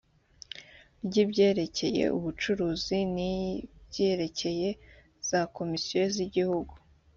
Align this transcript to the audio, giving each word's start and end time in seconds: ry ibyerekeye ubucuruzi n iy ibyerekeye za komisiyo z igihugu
ry 1.05 1.15
ibyerekeye 1.23 2.03
ubucuruzi 2.17 2.97
n 3.13 3.15
iy 3.31 3.41
ibyerekeye 3.63 4.69
za 5.29 5.41
komisiyo 5.55 6.03
z 6.13 6.17
igihugu 6.25 6.73